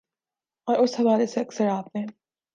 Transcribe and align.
اور 0.67 0.79
اس 0.79 0.99
حوالے 0.99 1.27
سے 1.27 1.41
اکثر 1.41 1.67
آپ 1.67 1.95
نے 1.95 2.05